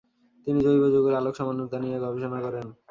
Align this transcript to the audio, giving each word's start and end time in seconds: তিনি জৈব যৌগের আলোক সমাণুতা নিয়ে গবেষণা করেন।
তিনি 0.47 0.59
জৈব 0.65 0.83
যৌগের 0.93 1.19
আলোক 1.19 1.33
সমাণুতা 1.39 1.77
নিয়ে 1.83 1.97
গবেষণা 2.03 2.39
করেন। 2.45 2.67